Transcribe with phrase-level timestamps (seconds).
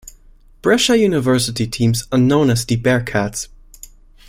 [0.63, 3.49] Brescia University teams are known as the Bearcats.